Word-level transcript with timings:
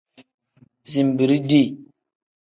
Zinbiri 0.91 1.37
dii. 1.49 1.67